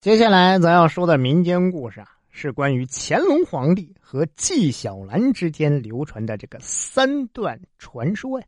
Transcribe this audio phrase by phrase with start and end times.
[0.00, 8.46] 接下来咱要说的民间故事啊，是关于乾隆皇帝和纪晓岚之间流传的这个三段传说呀。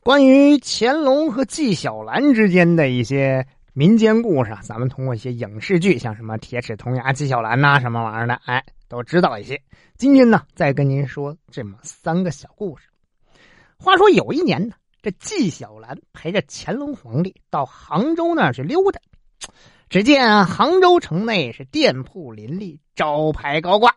[0.00, 9.58] 关于乾隆和纪晓岚之间的一些民间故事啊，咱们通过一些影视剧，像什么《铁齿铜牙纪晓岚》呐，什么玩意儿的，哎，都知道一些。
[9.96, 12.86] 今天呢，再跟您说这么三个小故事。
[13.78, 19.00] 话说有一年呢，这纪晓岚陪着乾隆皇帝到杭州那儿去溜达。
[19.88, 23.94] 只见杭州城内是店铺林立，招牌高挂。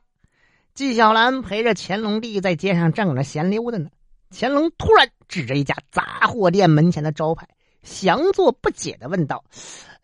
[0.76, 3.90] 纪晓岚陪着乾隆帝在街上正着闲溜达呢。
[4.32, 7.48] 乾隆突然指着一家杂货店门前的招牌，
[7.82, 9.44] 详作不解的问道：“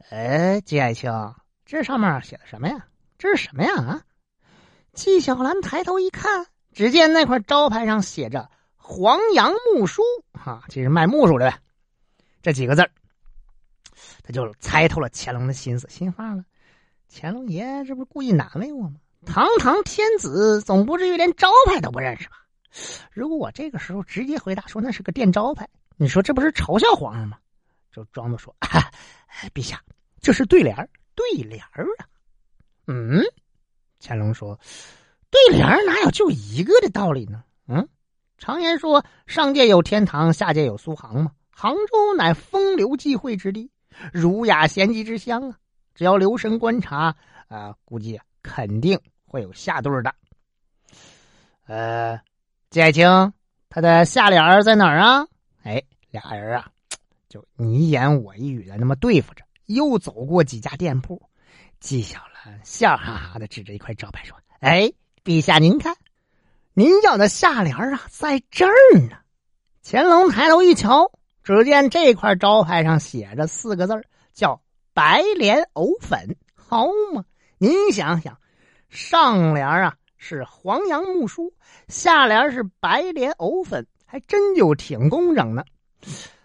[0.09, 1.11] 哎，纪爱卿，
[1.65, 2.87] 这上面写的什么呀？
[3.19, 4.01] 这是什么呀？”啊！
[4.93, 10.01] 纪晓岚抬头一看，只见那块招牌上写着“黄杨木梳”，
[10.33, 11.59] 哈，这是卖木梳的呗。
[12.41, 12.89] 这几个字
[14.27, 16.43] 他就猜透了乾隆的心思，心话了：
[17.07, 18.95] 乾隆爷这不是故意难为我吗？
[19.23, 22.37] 堂堂天子，总不至于连招牌都不认识吧？
[23.11, 27.37] 如果我这个时候直接回答说那是个店招牌，你说这不是嘲笑皇上吗？
[27.91, 28.55] 就装作说
[29.53, 29.79] ：“陛下，
[30.19, 30.75] 这是对联
[31.13, 32.09] 对联啊。”
[32.87, 33.21] 嗯，
[34.01, 34.59] 乾隆说
[35.29, 37.43] ：“对联哪有就一个的道理呢？
[37.67, 37.87] 嗯，
[38.39, 41.31] 常言说上界有天堂，下界有苏杭嘛。
[41.51, 43.69] 杭州乃风流际会之地。”
[44.11, 45.57] 儒雅贤集之乡啊，
[45.93, 47.15] 只要留神观察
[47.47, 50.13] 啊，估计肯定会有下对的。
[51.67, 52.19] 呃，
[52.69, 53.33] 纪爱卿，
[53.69, 55.27] 他的下联在哪儿啊？
[55.63, 56.69] 哎，俩人啊，
[57.27, 59.43] 就你一言我一语的那么对付着。
[59.65, 61.19] 又走过几家店铺，
[61.79, 64.93] 纪晓岚笑哈哈的指着一块招牌说：“哎，
[65.23, 65.95] 陛下您看，
[66.75, 69.17] 您要的下联啊，在这儿呢。”
[69.83, 71.11] 乾隆抬头一瞧。
[71.45, 73.93] 只见这块招牌上写着四个字
[74.33, 74.59] 叫
[74.95, 77.23] “白莲藕粉”，好嘛？
[77.59, 78.35] 您想想，
[78.89, 81.53] 上联啊是黄杨木书，
[81.87, 85.63] 下联是白莲藕粉，还真就挺工整的。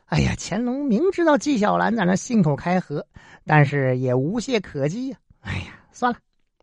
[0.05, 3.07] 哎呀，乾隆明知道纪晓岚在那信口开河，
[3.47, 5.17] 但是也无懈可击呀。
[5.41, 6.19] 哎呀，算了。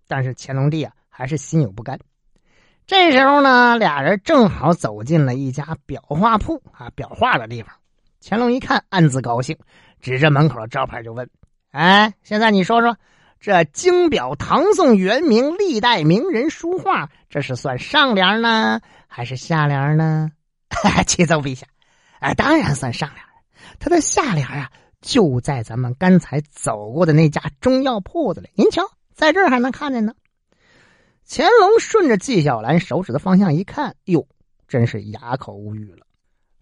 [0.07, 1.99] 但是乾隆帝啊，还是心有不甘。
[2.85, 7.73] 这时候呢，俩人正好走进了一家裱画铺啊，裱画的地方。
[8.21, 9.57] 乾隆一看，暗自高兴，
[9.99, 11.29] 指着门口的招牌就问
[11.71, 12.97] ：“哎，现在你说说，
[13.39, 20.29] 这精表唐宋元明历代名人书画，这是算上联呢，还是下联呢？”
[21.05, 21.65] 启奏陛下，
[22.19, 23.23] 哎，当然算上联。
[23.79, 28.49] 他的下联啊，就在咱们刚才走过的那家中药铺子里。
[28.55, 30.13] 您瞧，在这儿还能看见呢。
[31.29, 34.27] 乾隆顺着纪晓岚手指的方向一看，哟，
[34.67, 36.06] 真是哑口无语了。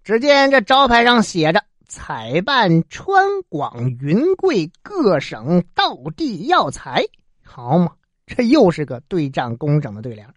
[0.06, 7.04] 只见这招牌上写着“采办川广云贵各省道地药材”，
[7.42, 7.92] 好嘛，
[8.28, 10.32] 这又是个对仗工整的对联。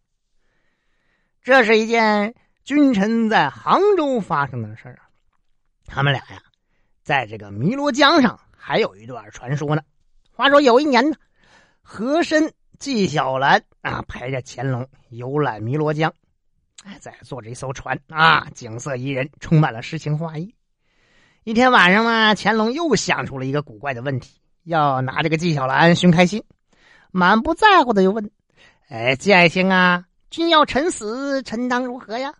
[1.42, 2.34] 这是一件
[2.64, 5.04] 君臣在杭州发生的事儿啊。
[5.84, 6.40] 他们俩呀，
[7.02, 9.82] 在这个汨罗江上还有一段传说呢。
[10.32, 11.16] 话说有一年呢，
[11.82, 16.10] 和珅、纪晓岚啊陪着乾隆游览汨罗江。
[16.84, 20.54] 哎，在坐着一艘船啊，景色宜人，充满了诗情画意。
[21.44, 26.44] 一天晚上呢，乾隆又想出了一个古怪的问题，要拿这个纪晓岚寻开心，
[27.10, 28.30] 满不在乎的就问
[28.88, 32.34] ：“哎，纪爱卿啊，君要臣死，臣当如何呀？”“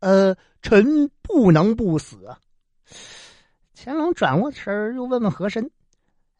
[0.00, 2.36] 呃，臣不能不死。”
[3.74, 5.70] 乾隆转过身又问问和珅：“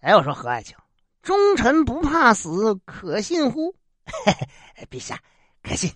[0.00, 0.76] 哎，我说和爱卿，
[1.22, 3.74] 忠臣不怕死，可信乎
[4.26, 4.32] ？”“嘿
[4.74, 5.18] 嘿，陛下，
[5.62, 5.90] 可信。”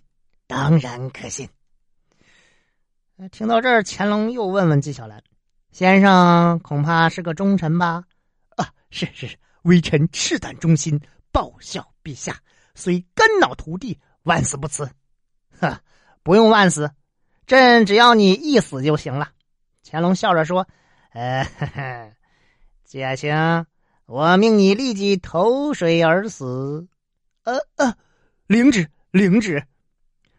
[0.46, 1.48] 当然可信。
[3.32, 5.22] 听到这儿，乾隆又问问纪晓岚
[5.72, 8.04] ：“先生恐怕是个忠臣吧
[8.56, 11.00] ？”“啊，是是是，微臣赤胆忠心，
[11.32, 12.38] 报效陛下，
[12.74, 14.90] 虽肝脑涂地，万死不辞。
[15.58, 15.80] ”“哈，
[16.22, 16.90] 不用万死，
[17.46, 19.30] 朕只要你一死就行了。”
[19.82, 20.68] 乾隆笑着说
[21.14, 22.12] ：“呃，
[22.84, 23.66] 纪爱卿，
[24.04, 26.86] 我命你立即投水而死。
[27.44, 27.96] ”“呃呃，
[28.46, 29.66] 领旨，领旨。”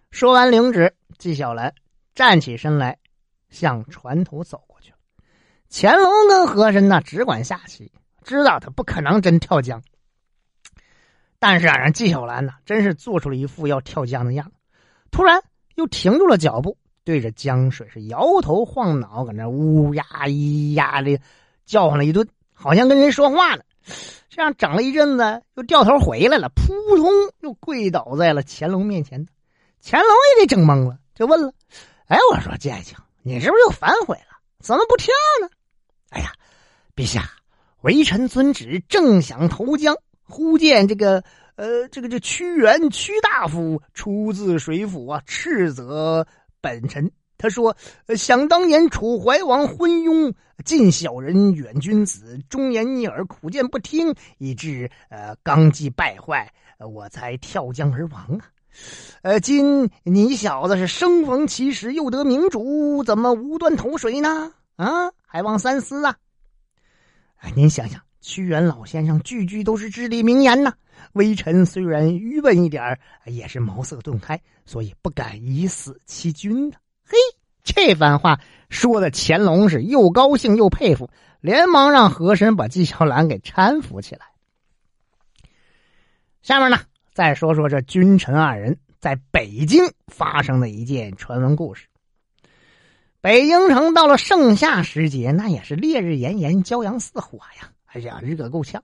[0.10, 1.74] 说完领旨，纪晓岚
[2.16, 2.98] 站起身来，
[3.50, 4.94] 向船头走过去。
[5.70, 7.92] 乾隆跟和珅呢，只管下棋，
[8.24, 9.82] 知道他不可能真跳江。
[11.40, 14.54] 但是啊，让纪晓岚呢，真是做出了一副要跳江的样子。
[15.12, 15.42] 突然
[15.76, 21.20] 又停住了脚步，对着江水是摇头晃脑，搁那乌呀咿呀的
[21.66, 23.64] 叫唤了一顿，好像跟人说话呢。
[24.30, 27.12] 这样整了一阵子，又掉头回来了，扑通
[27.42, 29.28] 又跪倒在了乾隆面前。
[29.90, 31.54] 乾隆也给整懵了，就问了
[32.08, 34.38] ：“哎，我说纪爱卿，你是不是又反悔了？
[34.60, 35.50] 怎么不跳呢
[36.12, 36.34] ？”“哎呀，
[36.94, 37.32] 陛下，
[37.84, 39.96] 微臣遵旨，正想投江，
[40.26, 41.24] 忽见这个
[41.56, 46.28] 呃，这个这屈原屈大夫出自水府啊，斥责
[46.60, 47.10] 本臣。
[47.38, 47.78] 他说
[48.18, 50.34] ：“想当年楚怀王昏庸，
[50.66, 58.52] 近小人远君子，忠言逆耳，苦谏不听，以致呃纲纪败坏，我才跳江而亡啊。
[59.24, 64.54] 呃，今你小子是生逢其时，又得明主，怎么无端投水呢？
[64.76, 66.16] 啊，还望三思啊！
[67.38, 70.74] 哎，您想想，屈原老先生句句都是至理名言呐。
[71.14, 77.18] 微臣虽然愚笨一点也是茅塞顿开，所以不敢以死欺君呢。”嘿，
[77.64, 78.40] 这番话
[78.70, 81.10] 说的乾隆是又高兴又佩服，
[81.42, 84.28] 连忙让和珅把纪晓岚给搀扶起来。
[86.42, 86.80] 下面呢，
[87.18, 91.88] 再说说这君臣二人在北京发生的一件传闻故事。
[93.22, 97.72] 北京城到了盛夏时节，那也是烈日炎炎，骄阳似火呀！
[97.88, 98.84] 哎呀，热够呛。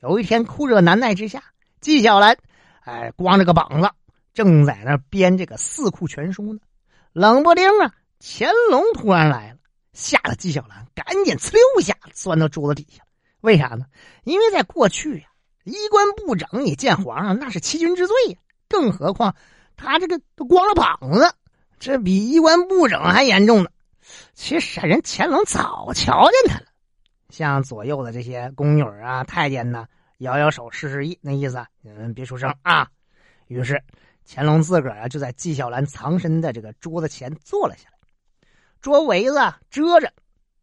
[0.00, 1.44] 有一天酷热难耐之下，
[1.78, 2.38] 纪晓岚
[2.86, 3.90] 哎光着个膀子，
[4.32, 6.60] 正在那编这个《四库全书》呢。
[7.12, 7.92] 冷不丁啊！
[8.18, 9.58] 乾隆突然来了，
[9.92, 13.02] 吓得纪晓岚赶紧呲溜一下钻到桌子底下。
[13.42, 13.84] 为啥呢？
[14.24, 15.27] 因为在过去呀，
[15.68, 18.38] 衣冠不整，你见皇上那是欺君之罪呀。
[18.68, 19.34] 更何况
[19.76, 21.32] 他这个都光着膀子，
[21.78, 23.70] 这比衣冠不整还严重呢。
[24.34, 26.66] 其实人乾隆早瞧见他了，
[27.30, 29.86] 向左右的这些宫女啊、太监呢
[30.18, 32.88] 摇摇手示示意，那意思你们别出声啊。
[33.46, 33.82] 于是。
[34.30, 37.96] 乾隆自个儿啊，就在纪晓岚藏身的这个桌子前坐了下来，
[38.78, 40.12] 桌围子遮着，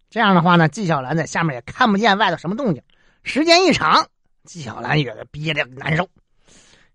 [0.07, 2.83] 这样的话呢，纪晓岚在下面也看不见外头什么动静。
[3.23, 4.07] 时间一长，
[4.45, 6.07] 纪晓岚也憋得难受，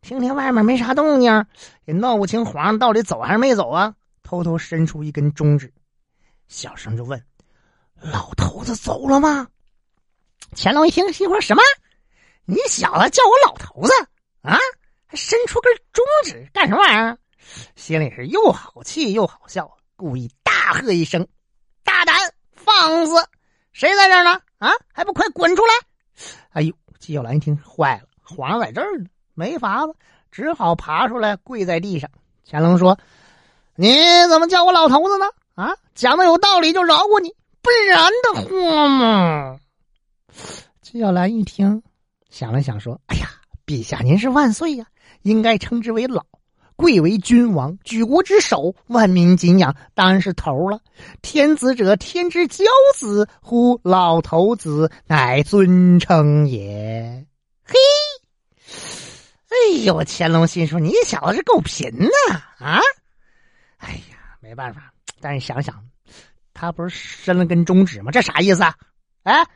[0.00, 1.46] 听听外面没啥动静，
[1.84, 3.94] 也闹不清皇上到底走还是没走啊。
[4.22, 5.72] 偷偷伸出一根中指，
[6.46, 7.22] 小声就问
[8.00, 9.48] ：“老头子走了吗？”
[10.56, 11.62] 乾隆一听，心说：“什么？
[12.44, 13.92] 你小子叫我老头子
[14.42, 14.56] 啊？”
[15.06, 17.18] 还伸出根中指干什么玩意儿？
[17.74, 21.26] 心里是又好气又好笑，故意大喝一声
[21.82, 22.16] ：“大胆
[22.52, 23.14] 放肆！
[23.72, 24.40] 谁在这儿呢？
[24.58, 25.74] 啊，还不快滚出来！”
[26.50, 29.94] 哎呦，纪晓岚一听坏了，皇上在这儿呢，没法子，
[30.30, 32.08] 只好爬出来跪在地上。
[32.48, 32.98] 乾隆说
[33.74, 33.88] ：“你
[34.28, 35.24] 怎么叫我老头子呢？
[35.54, 39.58] 啊，讲的有道理就饶过你，不然的话嘛。”
[40.82, 41.82] 纪晓岚一听，
[42.28, 43.30] 想了想说：“哎呀，
[43.64, 44.86] 陛下您是万岁呀！”
[45.22, 46.24] 应该称之为老，
[46.80, 50.80] 贵为君王，举国之首，万民敬仰，当然是头了。
[51.20, 52.64] 天子者，天之骄
[52.96, 53.78] 子乎？
[53.84, 57.26] 老头子乃尊称也。
[57.62, 57.74] 嘿，
[59.50, 60.02] 哎呦！
[60.06, 62.40] 乾隆心说：“你小子是够贫呐！
[62.58, 62.80] 啊，
[63.76, 64.90] 哎呀，没办法。
[65.20, 65.84] 但是想想，
[66.54, 68.10] 他不是伸了根中指吗？
[68.10, 68.74] 这啥意思啊？
[69.24, 69.46] 哎，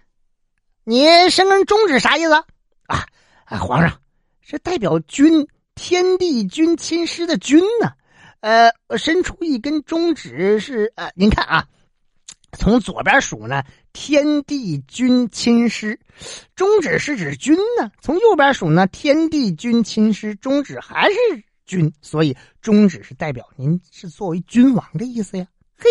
[0.85, 2.45] 你伸根中指啥意思啊？
[3.47, 3.99] 啊，皇上，
[4.47, 7.93] 这代表君。”天地君亲师的君呢？
[8.41, 11.67] 呃，伸出一根中指是呃，您看啊，
[12.53, 15.99] 从左边数呢，天地君亲师，
[16.55, 17.91] 中指是指君呢。
[18.01, 25.47] 从右边数呢，天地君亲师，中指还是君，所以中指是代表您是作为君王的意思呀。
[25.77, 25.89] 嘿，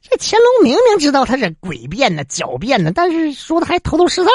[0.00, 4.30] 这乾隆明明知道他是诡辩的、狡辩的，但是说的还头头是道，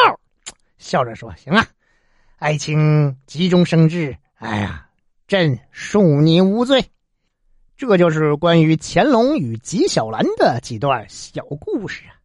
[0.77, 1.67] 笑着说：“行啊，
[2.37, 4.87] 爱卿急中生智。”哎呀，
[5.27, 6.85] 朕恕你无罪。
[7.75, 12.16] 这就是关于乾隆与纪晓岚的几段小故事啊。